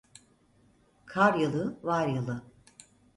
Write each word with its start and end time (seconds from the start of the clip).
Kar 1.05 1.33
yılı 1.33 1.79
var 1.83 2.07
yılı. 2.07 2.43